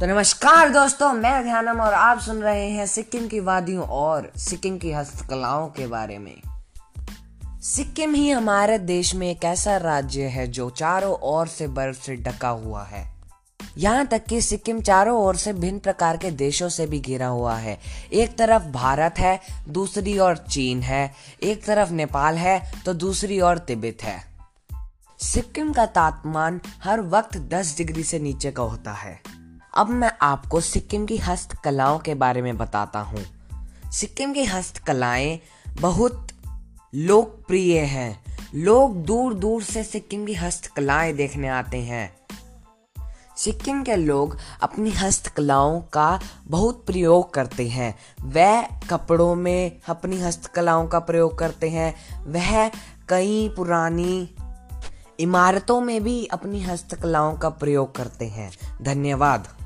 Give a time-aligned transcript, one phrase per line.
[0.00, 4.78] तो नमस्कार दोस्तों, मैं ध्यानम और आप सुन रहे हैं सिक्किम की वादियों और सिक्किम
[4.78, 6.42] की हस्तकलाओं के बारे में।
[7.62, 12.16] सिक्किम ही हमारे देश में एक ऐसा राज्य है जो चारों ओर से बर्फ़ से
[12.16, 13.14] ढका हुआ है।
[13.78, 17.56] यहाँ तक कि सिक्किम चारों ओर से भिन्न प्रकार के देशों से भी घिरा हुआ
[17.56, 17.78] है।
[18.12, 23.58] एक तरफ़ भारत है, दूसरी ओर चीन है, एक तरफ़ नेपाल है तो दूसरी ओर
[23.58, 24.24] तिब्बत है।
[25.20, 29.37] सिक्किम का तापमान हर वक्त 10 डिग्री से नीचे का होता है।
[29.78, 33.24] अब मैं आपको सिक्किम की हस्तकलाओं के बारे में बताता हूँ।
[33.92, 35.40] सिक्किम की हस्तकलाएँ
[35.80, 36.28] बहुत
[36.94, 38.24] लोकप्रिय हैं।
[38.54, 42.16] लोग दूर दूर से सिक्किम की हस्तकलाएँ देखने आते हैं।
[43.36, 50.86] सिक्किम के लोग अपनी हस्तकलाओं का बहुत प्रयोग करते हैं। वह कपड़ों में अपनी हस्तकलाओं
[50.86, 51.94] का प्रयोग करते हैं।
[52.26, 52.68] वह
[53.08, 54.34] कई पुरानी
[55.20, 59.57] इमारतों में भी अपनी हस्तकलाओं का प्रयोग करते हैं। धन्यवाद।